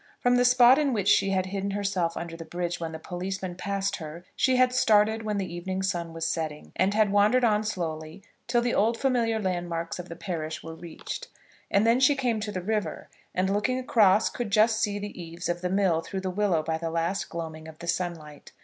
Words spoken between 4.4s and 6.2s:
had started when the evening sun